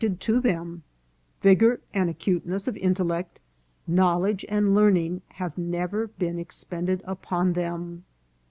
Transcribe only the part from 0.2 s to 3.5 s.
to them; vigour and acuteness of intellect,